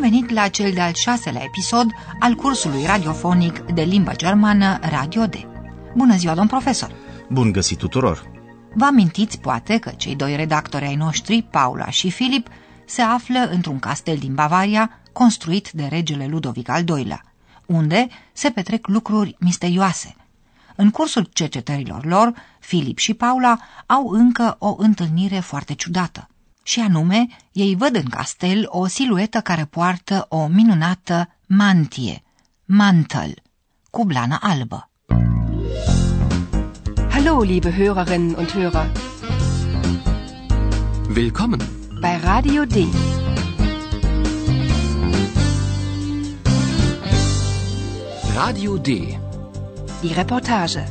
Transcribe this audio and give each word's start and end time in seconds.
Bun 0.00 0.10
venit 0.10 0.30
la 0.30 0.48
cel 0.48 0.72
de-al 0.72 0.92
șaselea 0.94 1.42
episod 1.42 1.86
al 2.20 2.34
cursului 2.34 2.86
radiofonic 2.86 3.58
de 3.58 3.82
limbă 3.82 4.12
germană 4.16 4.78
Radio 4.82 5.26
D. 5.26 5.34
Bună 5.96 6.16
ziua, 6.16 6.34
domn 6.34 6.48
profesor! 6.48 6.92
Bun 7.30 7.52
găsit 7.52 7.78
tuturor! 7.78 8.30
Vă 8.74 8.84
amintiți, 8.84 9.40
poate, 9.40 9.78
că 9.78 9.90
cei 9.90 10.16
doi 10.16 10.36
redactori 10.36 10.84
ai 10.84 10.94
noștri, 10.94 11.42
Paula 11.42 11.90
și 11.90 12.10
Filip, 12.10 12.48
se 12.84 13.02
află 13.02 13.48
într-un 13.50 13.78
castel 13.78 14.16
din 14.16 14.34
Bavaria, 14.34 15.00
construit 15.12 15.70
de 15.70 15.86
regele 15.86 16.26
Ludovic 16.26 16.68
al 16.68 16.84
II-lea, 16.88 17.24
unde 17.66 18.08
se 18.32 18.50
petrec 18.50 18.86
lucruri 18.86 19.36
misterioase. 19.38 20.16
În 20.76 20.90
cursul 20.90 21.28
cercetărilor 21.32 22.04
lor, 22.04 22.32
Filip 22.60 22.98
și 22.98 23.14
Paula 23.14 23.58
au 23.86 24.08
încă 24.08 24.56
o 24.58 24.74
întâlnire 24.78 25.38
foarte 25.38 25.74
ciudată. 25.74 26.29
Și 26.62 26.80
anume, 26.80 27.26
ei 27.52 27.76
văd 27.76 27.94
în 27.94 28.08
castel 28.08 28.66
o 28.68 28.86
siluetă 28.86 29.40
care 29.40 29.64
poartă 29.64 30.26
o 30.28 30.46
minunată 30.46 31.28
mantie, 31.46 32.22
mantel, 32.64 33.34
cu 33.90 34.04
blană 34.04 34.38
albă. 34.40 34.90
Hallo, 37.10 37.42
liebe 37.42 37.70
Hörerinnen 37.70 38.36
und 38.36 38.50
Hörer. 38.50 38.92
Willkommen. 41.14 41.60
Bei 42.00 42.20
Radio 42.22 42.64
D. 42.64 42.74
Radio 48.34 48.76
D. 48.76 48.86
Die 50.00 50.14
Reportage. 50.14 50.84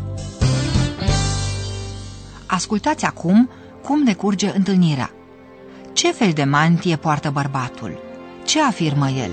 Ascultați 2.45 3.05
acum 3.05 3.49
cum 3.83 4.03
decurge 4.03 4.55
întâlnirea. 4.55 5.13
Ce 5.93 6.11
fel 6.11 6.31
de 6.31 6.43
mantie 6.43 6.95
poartă 6.95 7.29
bărbatul? 7.29 7.99
Ce 8.45 8.61
afirmă 8.61 9.09
el? 9.09 9.31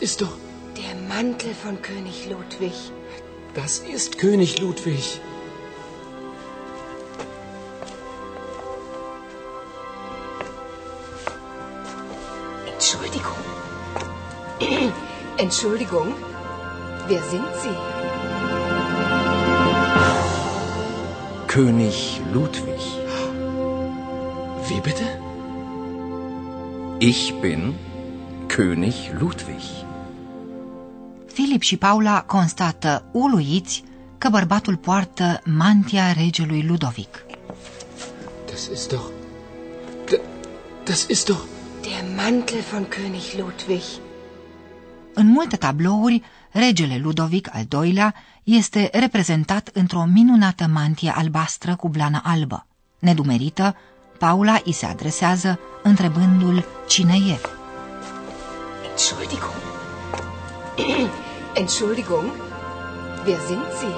Ist 0.00 0.20
doch. 0.20 0.36
Der 0.76 0.94
Mantel 1.08 1.54
von 1.54 1.82
König 1.82 2.28
Ludwig. 2.30 2.72
Das 3.54 3.80
ist 3.80 4.18
König 4.18 4.60
Ludwig. 4.60 5.20
Entschuldigung. 12.72 13.38
Entschuldigung. 15.36 16.14
Wer 17.08 17.22
sind 17.22 17.48
Sie? 17.62 17.76
König 21.48 22.20
Ludwig. 22.32 22.82
Wie 24.68 24.80
bitte? 24.80 25.04
Ich 27.00 27.40
bin 27.40 27.74
König 28.48 29.10
Ludwig. 29.18 29.87
Filip 31.38 31.62
și 31.62 31.76
Paula 31.76 32.22
constată 32.22 33.04
uluiți 33.12 33.82
că 34.18 34.28
bărbatul 34.28 34.76
poartă 34.76 35.40
mantia 35.44 36.12
regelui 36.12 36.62
Ludovic. 36.62 37.24
Das 38.50 38.66
ist 38.72 38.88
doch. 38.92 39.10
D- 40.06 40.20
Das 40.84 41.06
ist 41.08 41.26
doch. 41.28 41.40
Der 41.82 42.04
Mantel 42.16 42.60
von 42.72 42.84
König 42.88 43.38
Ludwig. 43.38 43.82
În 45.14 45.26
multe 45.26 45.56
tablouri, 45.56 46.22
regele 46.50 46.96
Ludovic 47.02 47.48
al 47.52 47.84
II-lea 47.84 48.14
este 48.42 48.90
reprezentat 48.92 49.70
într-o 49.72 50.04
minunată 50.12 50.66
mantie 50.72 51.12
albastră 51.16 51.76
cu 51.76 51.88
blană 51.88 52.20
albă. 52.24 52.66
Nedumerită, 52.98 53.76
Paula 54.18 54.60
îi 54.64 54.72
se 54.72 54.86
adresează 54.86 55.58
întrebându-l 55.82 56.64
cine 56.88 57.14
e. 57.14 57.38
Entschuldigung. 58.90 59.52
Entschuldigung. 61.58 62.26
Wer 63.26 63.38
sind 63.46 63.66
Sie? 63.78 63.94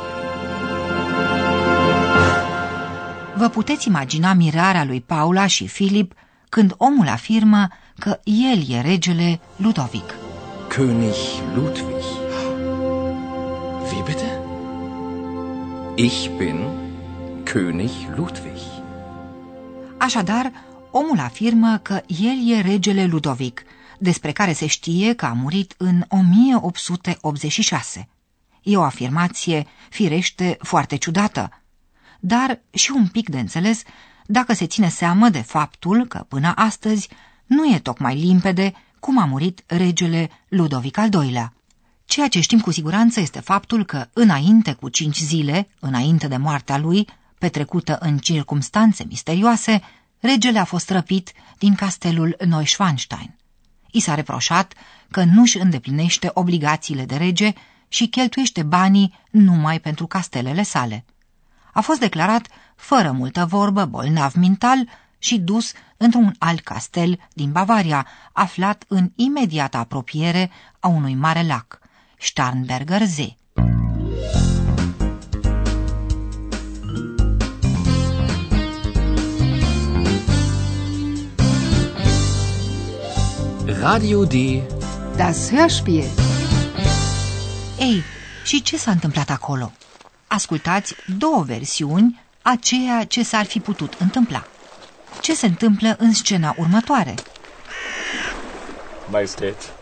Vă 3.37 3.48
puteți 3.48 3.87
imagina 3.87 4.32
mirarea 4.32 4.84
lui 4.84 5.00
Paula 5.00 5.47
și 5.47 5.66
Filip 5.66 6.12
când 6.48 6.75
omul 6.76 7.09
afirmă 7.09 7.69
că 7.98 8.21
el 8.25 8.65
e 8.69 8.81
regele 8.81 9.41
Ludovic. 9.56 10.15
König 10.69 11.54
Ludwig. 11.54 12.04
Wie 13.92 14.03
bitte? 14.04 14.38
Ich 15.94 16.31
bin 16.37 16.59
König 17.44 18.16
Ludwig. 18.16 18.59
Așadar, 19.97 20.53
omul 20.91 21.19
afirmă 21.19 21.78
că 21.82 22.00
el 22.22 22.56
e 22.56 22.60
regele 22.60 23.06
Ludovic, 23.06 23.62
despre 24.00 24.33
care 24.33 24.53
se 24.53 24.66
știe 24.66 25.15
că 25.15 25.27
a 25.27 25.33
murit 25.33 25.75
în 25.77 26.05
1886. 26.09 28.09
E 28.62 28.77
o 28.77 28.83
afirmație, 28.83 29.66
firește, 29.88 30.56
foarte 30.61 30.97
ciudată, 30.97 31.62
dar 32.21 32.60
și 32.71 32.91
un 32.91 33.09
pic 33.09 33.28
de 33.28 33.39
înțeles 33.39 33.83
dacă 34.27 34.53
se 34.53 34.66
ține 34.66 34.89
seamă 34.89 35.28
de 35.28 35.41
faptul 35.41 36.06
că 36.06 36.25
până 36.28 36.53
astăzi 36.56 37.09
nu 37.47 37.75
e 37.75 37.78
tocmai 37.78 38.16
limpede 38.16 38.72
cum 39.00 39.19
a 39.19 39.25
murit 39.25 39.62
regele 39.66 40.31
Ludovic 40.49 40.99
al 40.99 41.09
II-lea. 41.12 41.53
Ceea 42.05 42.28
ce 42.28 42.41
știm 42.41 42.60
cu 42.60 42.71
siguranță 42.71 43.21
este 43.21 43.41
faptul 43.41 43.84
că, 43.84 44.09
înainte 44.12 44.72
cu 44.72 44.89
cinci 44.89 45.19
zile, 45.19 45.69
înainte 45.81 46.28
de 46.28 46.37
moartea 46.37 46.78
lui, 46.78 47.06
petrecută 47.39 47.99
în 48.00 48.19
circumstanțe 48.19 49.05
misterioase, 49.05 49.83
regele 50.19 50.59
a 50.59 50.65
fost 50.65 50.91
răpit 50.91 51.33
din 51.59 51.75
castelul 51.75 52.37
Neuschwanstein. 52.47 53.34
I 53.91 54.01
s-a 54.01 54.15
reproșat 54.15 54.75
că 55.11 55.25
nu-și 55.25 55.59
îndeplinește 55.59 56.31
obligațiile 56.34 57.05
de 57.05 57.17
rege 57.17 57.53
și 57.89 58.06
cheltuiește 58.06 58.62
banii 58.62 59.19
numai 59.31 59.81
pentru 59.81 60.06
castelele 60.06 60.62
sale. 60.62 61.05
A 61.73 61.81
fost 61.81 62.01
declarat 62.01 62.49
fără 62.77 63.11
multă 63.12 63.47
vorbă, 63.47 63.84
bolnav 63.84 64.34
mental 64.34 64.89
și 65.19 65.39
dus 65.39 65.72
într-un 65.97 66.34
alt 66.39 66.60
castel 66.60 67.28
din 67.33 67.53
Bavaria, 67.53 68.07
aflat 68.33 68.84
în 68.89 69.13
imediată 69.15 69.77
apropiere 69.77 70.51
a 70.81 70.89
unui 70.89 71.15
mare 71.15 71.43
lac, 71.43 71.78
Starnberger 72.19 73.07
See. 73.07 73.40
Radio 83.80 84.24
D. 84.24 84.62
Das 85.16 85.50
Hörspiel. 85.50 86.09
Ei, 87.78 88.03
și 88.44 88.62
ce 88.62 88.77
s-a 88.77 88.91
întâmplat 88.91 89.30
acolo? 89.30 89.72
Ascultați 90.27 90.94
două 91.18 91.42
versiuni 91.42 92.21
a 92.42 92.56
ceea 92.60 93.04
ce 93.04 93.22
s-ar 93.22 93.44
fi 93.44 93.60
putut 93.60 93.94
întâmpla. 93.98 94.47
Ce 95.21 95.34
se 95.34 95.47
întâmplă 95.47 95.97
în 95.98 96.12
scena 96.12 96.54
următoare? 96.59 97.15
Majestät, 99.10 99.72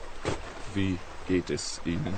wie 0.77 0.99
geht 1.27 1.49
es 1.49 1.81
Ihnen? 1.85 2.15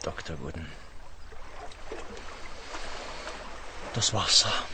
Dr. 0.00 0.32
Wooden. 0.40 0.68
Das 3.92 4.10
Wasser. 4.12 4.66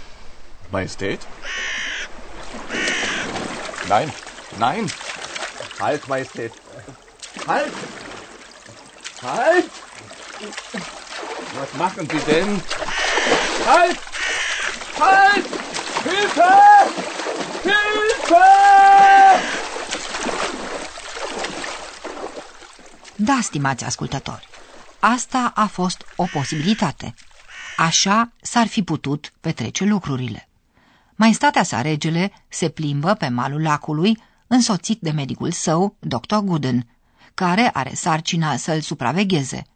Majestät? 0.71 1.27
Nein, 3.89 4.13
nein! 4.59 4.91
Halt, 5.79 6.07
Majestät! 6.07 6.53
Halt! 7.47 7.73
Halt! 9.23 9.71
Was 11.59 11.73
machen 11.77 12.07
Sie 12.11 12.25
denn? 12.25 12.63
Halt! 13.67 13.99
Halt! 14.99 15.47
Hilfe! 16.05 16.53
Hilfe! 17.63 18.45
Da, 23.17 23.39
stimați 23.43 23.85
ascultători, 23.85 24.49
asta 24.99 25.53
a 25.55 25.67
fost 25.67 26.05
o 26.17 26.25
posibilitate. 26.25 27.15
Așa 27.77 28.33
s-ar 28.43 28.67
fi 28.67 28.83
putut 28.83 29.33
petrece 29.41 29.85
lucrurile. 29.85 30.48
Maestatea 31.19 31.63
sa 31.63 31.81
regele 31.81 32.33
se 32.49 32.69
plimbă 32.69 33.15
pe 33.15 33.29
malul 33.29 33.63
lacului, 33.63 34.23
însoțit 34.47 35.01
de 35.01 35.11
medicul 35.11 35.51
său, 35.51 35.97
dr. 35.99 36.37
Gooden, 36.37 36.87
care 37.35 37.71
are 37.73 37.95
sarcina 37.95 38.57
să-l 38.57 38.81
supravegheze. 38.81 39.67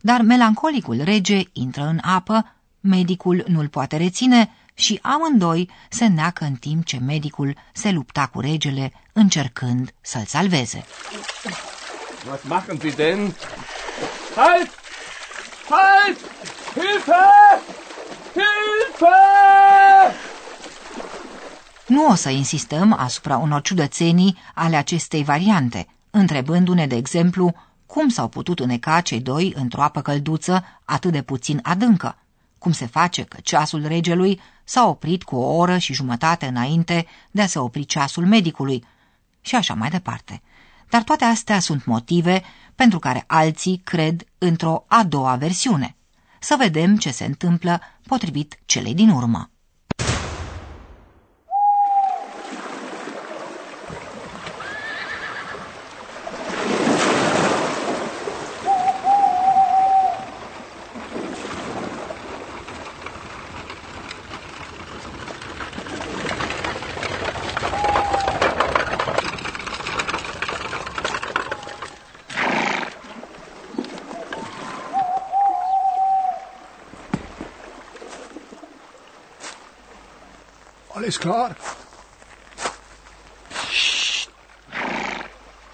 Dar 0.00 0.20
melancolicul 0.20 1.00
rege 1.04 1.42
intră 1.52 1.82
în 1.82 1.98
apă, 2.02 2.56
medicul 2.80 3.44
nu-l 3.48 3.68
poate 3.68 3.96
reține 3.96 4.50
și 4.74 4.98
amândoi 5.02 5.70
se 5.88 6.06
neacă 6.06 6.44
în 6.44 6.54
timp 6.54 6.84
ce 6.84 6.98
medicul 6.98 7.56
se 7.72 7.90
lupta 7.90 8.26
cu 8.26 8.40
regele, 8.40 8.92
încercând 9.12 9.94
să-l 10.00 10.24
salveze. 10.24 10.84
Was 12.28 12.42
machen 12.42 12.78
Sie 12.80 12.90
denn? 12.90 13.34
Halt! 14.36 14.70
Halt! 15.68 16.18
Hilfe! 16.74 17.14
Hilfe! 18.32 20.25
Nu 21.86 22.06
o 22.06 22.14
să 22.14 22.30
insistăm 22.30 22.92
asupra 22.92 23.36
unor 23.36 23.62
ciudățenii 23.62 24.36
ale 24.54 24.76
acestei 24.76 25.24
variante, 25.24 25.86
întrebându-ne, 26.10 26.86
de 26.86 26.96
exemplu, 26.96 27.54
cum 27.86 28.08
s-au 28.08 28.28
putut 28.28 28.60
îneca 28.60 29.00
cei 29.00 29.20
doi 29.20 29.52
într-o 29.56 29.82
apă 29.82 30.00
călduță 30.00 30.64
atât 30.84 31.12
de 31.12 31.22
puțin 31.22 31.60
adâncă, 31.62 32.18
cum 32.58 32.72
se 32.72 32.86
face 32.86 33.22
că 33.22 33.36
ceasul 33.42 33.86
regelui 33.86 34.40
s-a 34.64 34.88
oprit 34.88 35.22
cu 35.22 35.36
o 35.36 35.54
oră 35.54 35.78
și 35.78 35.92
jumătate 35.92 36.46
înainte 36.46 37.06
de 37.30 37.42
a 37.42 37.46
se 37.46 37.58
opri 37.58 37.84
ceasul 37.84 38.26
medicului, 38.26 38.84
și 39.40 39.54
așa 39.54 39.74
mai 39.74 39.90
departe. 39.90 40.42
Dar 40.90 41.02
toate 41.02 41.24
astea 41.24 41.58
sunt 41.58 41.84
motive 41.84 42.42
pentru 42.74 42.98
care 42.98 43.24
alții 43.26 43.80
cred 43.84 44.24
într-o 44.38 44.84
a 44.88 45.04
doua 45.04 45.36
versiune. 45.36 45.96
Să 46.40 46.54
vedem 46.58 46.96
ce 46.96 47.10
se 47.10 47.24
întâmplă 47.24 47.80
potrivit 48.06 48.58
celei 48.64 48.94
din 48.94 49.10
urmă. 49.10 49.50
Alles 80.96 81.20
klar? 81.20 81.54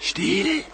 Still. 0.00 0.64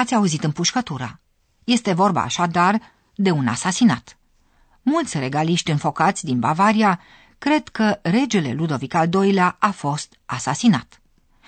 Ați 0.00 0.14
auzit 0.14 0.44
împușcătura. 0.44 1.20
Este 1.64 1.92
vorba 1.92 2.20
așadar 2.22 2.80
de 3.14 3.30
un 3.30 3.46
asasinat. 3.46 4.18
Mulți 4.82 5.18
regaliști 5.18 5.70
înfocați 5.70 6.24
din 6.24 6.38
Bavaria 6.38 7.00
cred 7.38 7.68
că 7.68 7.98
regele 8.02 8.52
Ludovic 8.52 8.94
al 8.94 9.08
II-lea 9.14 9.56
a 9.58 9.70
fost 9.70 10.18
asasinat. 10.26 11.00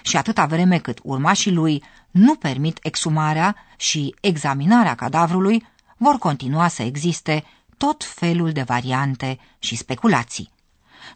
Și 0.03 0.17
atâta 0.17 0.47
vreme 0.47 0.79
cât 0.79 0.99
urmașii 1.03 1.53
lui 1.53 1.83
nu 2.11 2.35
permit 2.35 2.79
exumarea 2.83 3.57
și 3.77 4.15
examinarea 4.21 4.95
cadavrului, 4.95 5.67
vor 5.97 6.19
continua 6.19 6.69
să 6.69 6.83
existe 6.83 7.45
tot 7.77 8.05
felul 8.05 8.53
de 8.53 8.63
variante 8.63 9.39
și 9.59 9.77
speculații. 9.77 10.53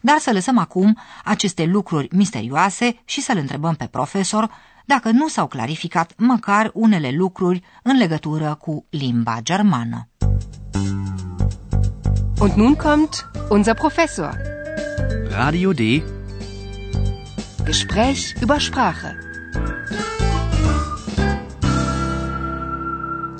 Dar 0.00 0.19
să 0.19 0.32
lăsăm 0.32 0.59
acum 0.59 0.99
aceste 1.25 1.65
lucruri 1.65 2.09
misterioase 2.11 3.03
și 3.05 3.21
să-l 3.21 3.37
întrebăm 3.37 3.75
pe 3.75 3.87
profesor 3.87 4.50
dacă 4.87 5.11
nu 5.11 5.29
s-au 5.29 5.47
clarificat 5.47 6.12
măcar 6.17 6.71
unele 6.75 7.11
lucruri 7.11 7.62
în 7.83 7.97
legătură 7.97 8.56
cu 8.61 8.87
limba 8.91 9.38
germană. 9.43 10.09
Und 12.38 12.53
nun 12.53 12.75
kommt 12.75 13.31
unser 13.49 13.75
Professor. 13.75 14.37
Radio 15.31 15.73
D. 15.73 15.81
Gespräch 17.65 18.33
über 18.43 18.59
Sprache. 18.59 19.19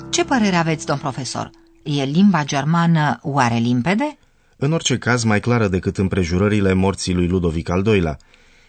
Ce 0.09 0.25
părere 0.25 0.55
aveți, 0.55 0.85
domn 0.85 0.99
profesor? 0.99 1.49
E 1.83 2.03
limba 2.03 2.43
germană 2.43 3.19
oare 3.21 3.55
limpede? 3.57 4.17
În 4.57 4.71
orice 4.71 4.97
caz, 4.97 5.23
mai 5.23 5.39
clară 5.39 5.67
decât 5.67 5.97
împrejurările 5.97 6.73
morții 6.73 7.13
lui 7.13 7.27
Ludovic 7.27 7.69
al 7.69 7.85
II-lea. 7.85 8.17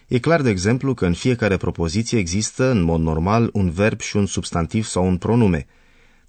E 0.09 0.19
clar, 0.19 0.41
de 0.41 0.49
exemplu, 0.49 0.93
că 0.93 1.05
în 1.05 1.13
fiecare 1.13 1.57
propoziție 1.57 2.17
există, 2.17 2.69
în 2.69 2.81
mod 2.81 3.01
normal, 3.01 3.49
un 3.53 3.69
verb 3.69 3.99
și 3.99 4.15
un 4.15 4.25
substantiv 4.25 4.85
sau 4.85 5.07
un 5.07 5.17
pronume. 5.17 5.67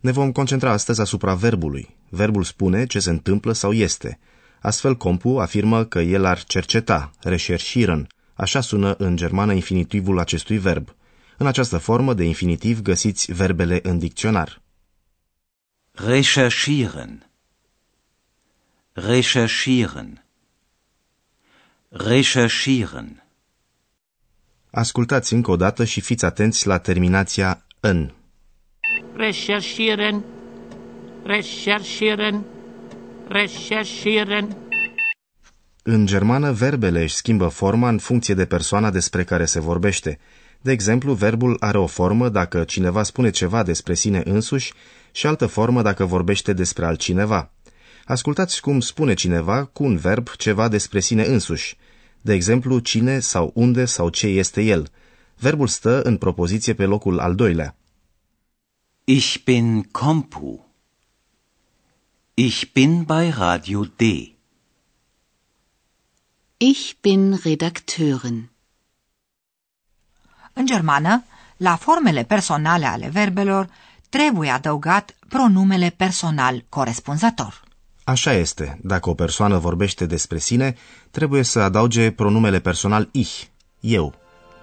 Ne 0.01 0.11
vom 0.11 0.33
concentra 0.33 0.71
astăzi 0.71 1.01
asupra 1.01 1.35
verbului. 1.35 1.97
Verbul 2.09 2.43
spune 2.43 2.87
ce 2.87 2.99
se 2.99 3.11
întâmplă 3.11 3.53
sau 3.53 3.73
este. 3.73 4.19
Astfel, 4.61 4.97
Compu 4.97 5.39
afirmă 5.39 5.85
că 5.85 6.01
el 6.01 6.25
ar 6.25 6.45
cerceta, 6.45 7.11
recherchieren. 7.21 8.07
Așa 8.35 8.61
sună 8.61 8.95
în 8.99 9.17
germană 9.17 9.53
infinitivul 9.53 10.19
acestui 10.19 10.59
verb. 10.59 10.95
În 11.39 11.47
această 11.47 11.79
formă 11.79 12.15
de 12.15 12.25
infinitiv 12.25 12.83
găsiți 12.83 13.33
verbele 13.33 13.81
în 13.83 13.99
dicționar. 13.99 14.63
Recherchieren. 15.93 17.31
Recherchieren. 18.93 20.25
Recherchieren. 21.89 23.25
Ascultați 24.71 25.35
încă 25.35 25.51
o 25.51 25.57
dată 25.57 25.85
și 25.85 26.01
fiți 26.01 26.25
atenți 26.25 26.67
la 26.67 26.79
terminația 26.79 27.67
în. 27.81 28.11
recherchieren, 29.17 30.25
recherchieren, 31.25 32.45
recherchieren, 33.29 34.57
În 35.83 36.07
germană, 36.07 36.53
verbele 36.53 37.03
își 37.03 37.15
schimbă 37.15 37.49
forma 37.49 37.89
în 37.89 37.99
funcție 37.99 38.35
de 38.35 38.47
persoana 38.47 38.91
despre 38.91 39.25
care 39.25 39.45
se 39.45 39.61
vorbește. 39.61 40.19
De 40.61 40.73
exemplu, 40.73 41.13
verbul 41.13 41.57
are 41.61 41.79
o 41.79 41.87
formă 41.87 42.29
dacă 42.29 42.65
cineva 42.65 43.03
spune 43.03 43.31
ceva 43.31 43.63
despre 43.63 43.95
sine 43.95 44.23
însuși 44.25 44.73
și 45.13 45.27
altă 45.27 45.47
formă 45.47 45.83
dacă 45.83 46.05
vorbește 46.05 46.53
despre 46.53 46.85
altcineva. 46.85 47.51
Ascultați 48.05 48.61
cum 48.61 48.81
spune 48.81 49.15
cineva 49.15 49.65
cu 49.65 49.85
un 49.85 49.97
verb 49.97 50.29
ceva 50.29 50.69
despre 50.69 51.01
sine 51.01 51.25
însuși. 51.25 51.77
De 52.21 52.33
exemplu, 52.33 52.79
cine 52.79 53.19
sau 53.19 53.51
unde 53.55 53.85
sau 53.85 54.09
ce 54.09 54.27
este 54.27 54.63
el. 54.63 54.91
Verbul 55.37 55.67
stă 55.67 56.03
în 56.03 56.17
propoziție 56.17 56.75
pe 56.75 56.85
locul 56.85 57.19
al 57.19 57.35
doilea. 57.35 57.77
Ich 59.05 59.39
bin 59.45 59.83
Kompu. 59.83 60.67
Ich 62.35 62.73
bin 62.73 63.03
bei 63.05 63.31
Radio 63.31 63.85
D. 63.85 64.01
Ich 66.57 66.93
bin 67.01 67.41
Redakteurin. 67.43 68.51
În 70.53 70.67
germană, 70.67 71.25
la 71.57 71.77
formele 71.77 72.25
personale 72.25 72.87
ale 72.87 73.09
verbelor 73.09 73.69
trebuie 74.09 74.51
adăugat 74.51 75.17
pronumele 75.29 75.91
personal 75.91 76.65
corespunzător. 76.69 77.63
Așa 78.11 78.33
este, 78.33 78.79
dacă 78.83 79.11
o 79.11 79.15
persoană 79.15 79.59
vorbește 79.59 80.07
despre 80.07 80.39
sine, 80.39 80.75
trebuie 81.11 81.43
să 81.43 81.61
adauge 81.61 82.11
pronumele 82.11 82.61
personal 82.61 83.09
ich, 83.13 83.43
eu. 83.81 84.15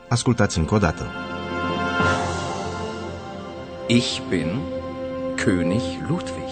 Ascultați 0.10 0.58
încă 0.58 0.76
o 0.76 0.78
dată. 0.78 1.12
Ich 3.88 4.22
bin 4.30 4.60
König 5.36 6.08
Ludwig. 6.08 6.50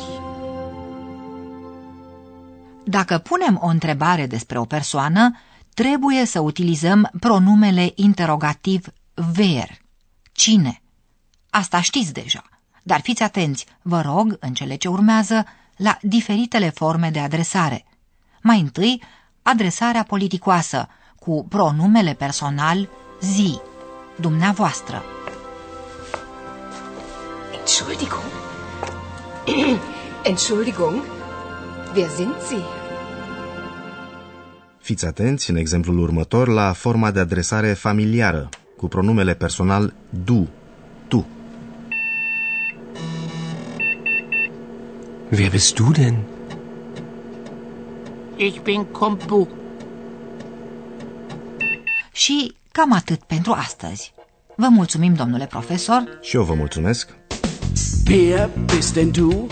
Dacă 2.84 3.18
punem 3.18 3.60
o 3.62 3.68
întrebare 3.68 4.26
despre 4.26 4.58
o 4.60 4.66
persoană, 4.66 5.40
trebuie 5.74 6.26
să 6.26 6.40
utilizăm 6.40 7.12
pronumele 7.20 7.92
interogativ 7.96 8.86
wer. 9.38 9.70
Cine? 10.32 10.82
Asta 11.50 11.82
știți 11.82 12.14
deja, 12.14 12.44
dar 12.84 13.02
fiți 13.02 13.24
atenți, 13.24 13.66
vă 13.82 14.02
rog, 14.02 14.38
în 14.40 14.54
cele 14.54 14.76
ce 14.76 14.88
urmează, 14.88 15.46
la 15.78 15.98
diferitele 16.02 16.70
forme 16.70 17.10
de 17.10 17.20
adresare. 17.20 17.86
Mai 18.42 18.60
întâi, 18.60 19.02
adresarea 19.42 20.04
politicoasă, 20.04 20.88
cu 21.20 21.46
pronumele 21.50 22.14
personal 22.14 22.90
zi, 23.22 23.60
dumneavoastră. 24.16 25.04
Entschuldigung. 27.60 28.24
Entschuldigung. 30.32 31.02
Wer 31.96 32.10
sind 32.10 32.36
Sie? 32.48 32.64
Fiți 34.78 35.06
atenți 35.06 35.50
în 35.50 35.56
exemplul 35.56 36.00
următor 36.00 36.48
la 36.48 36.74
forma 36.74 37.12
de 37.12 37.20
adresare 37.20 37.74
familiară, 37.74 38.50
cu 38.78 38.88
pronumele 38.88 39.34
personal 39.34 39.94
du, 40.10 40.48
Wer 45.38 45.50
bist 45.50 45.78
du 45.78 45.92
denn? 45.92 46.24
Ich 48.38 48.62
bin 48.62 48.86
Kompu. 48.86 49.48
Și 52.12 52.56
cam 52.72 52.92
atât 52.92 53.24
pentru 53.24 53.52
astăzi. 53.52 54.14
Vă 54.56 54.68
mulțumim, 54.68 55.14
domnule 55.14 55.46
profesor. 55.46 56.20
Și 56.22 56.36
eu 56.36 56.44
vă 56.44 56.54
mulțumesc. 56.54 57.10
Wer 58.10 58.50
bist 58.76 58.94
denn 58.94 59.12
du? 59.12 59.48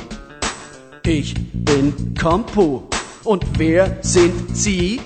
Ich 1.04 1.32
bin 1.64 1.94
Kompu. 2.22 2.88
Und 3.24 3.44
wer 3.58 3.98
sind 4.00 4.34
Sie? 4.54 5.00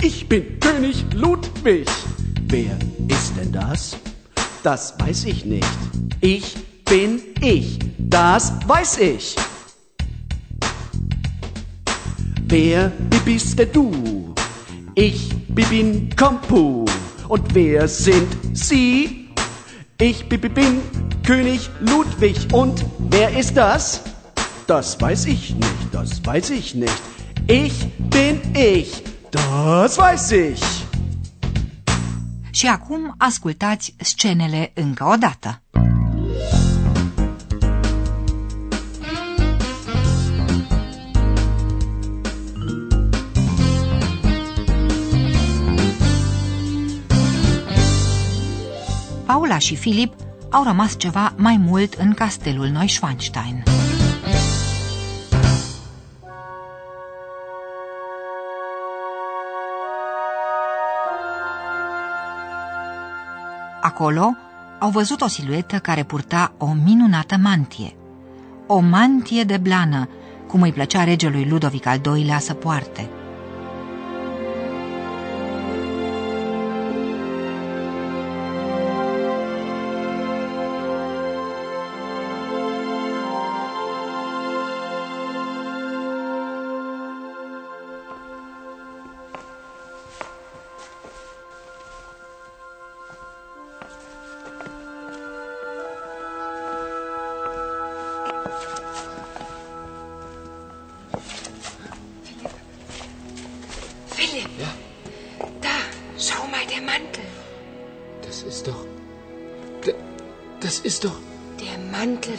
Ich 0.00 0.26
bin 0.26 0.44
König 0.58 1.12
Ludwig. 1.12 1.88
Wer 2.46 2.76
ist 3.06 3.34
denn 3.34 3.50
das? 3.50 3.96
Das 4.62 4.94
weiß 4.98 5.24
ich 5.24 5.42
nicht. 5.44 5.78
Ich 6.18 6.56
bin 6.84 7.20
ich. 7.40 7.76
Das 7.96 8.52
weiß 8.66 8.96
ich. 8.96 9.47
Wer 12.50 12.90
bist 13.26 13.58
denn 13.58 13.72
du? 13.72 14.34
Ich 14.94 15.28
bin 15.48 16.08
Kompu. 16.16 16.86
Und 17.28 17.54
wer 17.54 17.86
sind 17.86 18.56
Sie? 18.56 19.28
Ich 20.00 20.26
bin 20.30 20.80
König 21.26 21.68
Ludwig. 21.80 22.36
Und 22.52 22.86
wer 23.10 23.36
ist 23.38 23.54
das? 23.54 24.00
Das 24.66 24.98
weiß 24.98 25.26
ich 25.26 25.54
nicht, 25.54 25.88
das 25.92 26.24
weiß 26.24 26.48
ich 26.50 26.74
nicht. 26.74 27.02
Ich 27.46 27.86
bin 28.10 28.40
ich. 28.54 29.02
Das 29.30 29.98
weiß 29.98 30.30
ich. 30.30 30.62
Și 32.50 32.66
acum 32.66 33.14
ascultați 33.18 33.94
scenele 33.98 34.70
încă 34.74 35.04
o 35.04 35.16
dată. 35.16 35.62
Paula 49.28 49.58
și 49.58 49.76
Filip 49.76 50.14
au 50.50 50.62
rămas 50.62 50.96
ceva 50.96 51.32
mai 51.36 51.56
mult 51.56 51.92
în 51.92 52.12
castelul 52.14 52.66
Neuschwanstein. 52.66 53.62
Acolo 63.80 64.36
au 64.78 64.90
văzut 64.90 65.20
o 65.20 65.26
siluetă 65.26 65.78
care 65.78 66.02
purta 66.02 66.52
o 66.58 66.72
minunată 66.84 67.36
mantie. 67.42 67.96
O 68.66 68.78
mantie 68.78 69.42
de 69.42 69.56
blană, 69.56 70.08
cum 70.46 70.62
îi 70.62 70.72
plăcea 70.72 71.04
regelui 71.04 71.48
Ludovic 71.48 71.86
al 71.86 72.00
II-lea 72.04 72.38
să 72.38 72.54
poarte. 72.54 73.17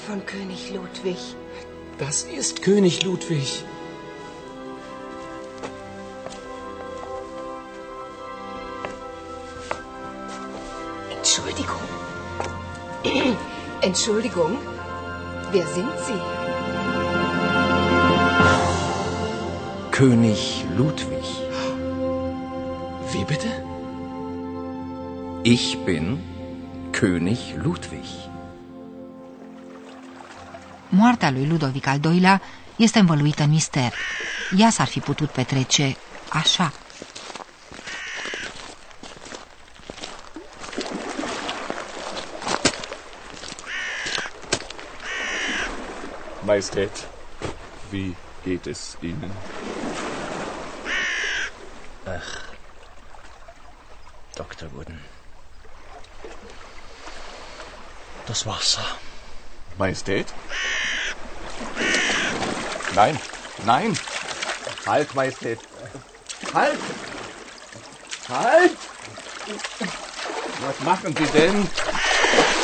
Von 0.09 0.25
König 0.25 0.73
Ludwig. 0.73 1.19
Das 1.99 2.23
ist 2.23 2.63
König 2.63 3.03
Ludwig. 3.03 3.63
Entschuldigung. 11.15 11.83
Entschuldigung. 13.81 14.57
Wer 15.51 15.67
sind 15.67 15.93
Sie? 16.07 16.21
König 19.91 20.65
Ludwig. 20.75 21.27
Wie 23.11 23.25
bitte? 23.25 23.49
Ich 25.43 25.77
bin 25.85 26.19
König 26.93 27.53
Ludwig. 27.63 28.28
Moartea 30.89 31.31
lui 31.31 31.47
Ludovic 31.47 31.87
al 31.87 31.99
II-lea 32.03 32.41
este 32.75 32.99
învăluită 32.99 33.43
în 33.43 33.49
mister. 33.49 33.93
Ea 34.57 34.69
s-ar 34.69 34.87
fi 34.87 34.99
putut 34.99 35.29
petrece 35.29 35.97
așa. 36.29 36.73
Majestät, 46.45 47.07
wie 47.91 48.15
geht 48.43 48.65
es 48.65 48.97
Ihnen? 49.01 49.31
Dr. 54.35 54.67
Wooden. 54.73 54.99
Das 58.25 58.45
Wasser. 58.45 59.08
Majestät? 59.79 60.33
Nein, 62.95 63.19
nein. 63.65 63.97
Halt, 64.85 65.13
Majestät. 65.15 65.59
Halt! 66.53 66.79
Halt! 68.27 68.77
Was 70.65 70.79
machen 70.83 71.15
Sie 71.17 71.27
denn? 71.31 71.67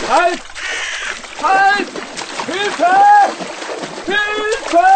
Halt! 0.09 0.41
Halt! 1.41 1.87
Hilfe! 2.45 2.95
Hilfe! 4.05 4.87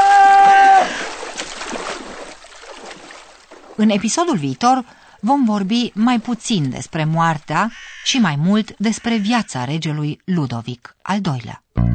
În 3.76 3.90
episodul 3.90 4.38
viitor 4.38 4.86
vom 5.20 5.46
vorbi 5.46 5.92
mai 5.94 6.20
puțin 6.20 6.70
despre 6.70 7.06
moartea 7.06 7.72
și 8.04 8.18
mai 8.18 8.36
mult 8.36 8.78
despre 8.78 9.16
viața 9.16 9.64
regelui 9.64 10.22
Ludovic 10.26 10.96
al 11.02 11.20
II-lea. 11.26 11.88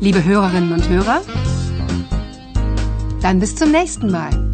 Liebe 0.00 0.22
Hörerinnen 0.22 0.72
und 0.72 0.88
Hörer, 0.88 1.22
dann 3.20 3.40
bis 3.40 3.56
zum 3.56 3.72
nächsten 3.72 4.10
Mal. 4.10 4.50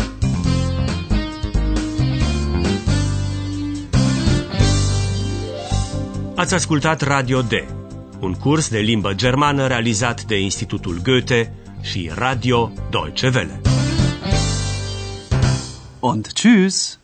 Ați 6.35 6.55
ascultat 6.55 7.01
Radio 7.03 7.43
D, 7.43 7.53
un 8.21 8.35
curs 8.35 8.69
de 8.69 8.79
limbă 8.79 9.13
germană 9.13 9.67
realizat 9.67 10.25
de 10.25 10.41
Institutul 10.41 11.01
Goethe 11.03 11.53
și 11.81 12.11
Radio 12.15 12.73
Deutsche 12.91 13.31
Welle. 13.35 13.61
Und 16.01 16.29
tschüss. 16.33 17.04